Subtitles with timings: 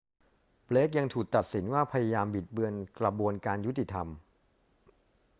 [0.65, 4.07] เบลกยังถูกตัดสินว่าพยายามบิดเบือนกระบวนการยุติธรรม